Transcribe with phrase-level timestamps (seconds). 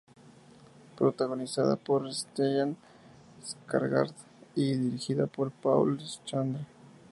[0.97, 2.75] Protagonizada por Stellan
[3.43, 4.15] Skarsgård
[4.55, 6.65] y dirigida por Paul Schrader.